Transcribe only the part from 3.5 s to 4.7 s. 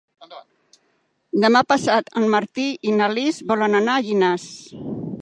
volen anar a Llanars.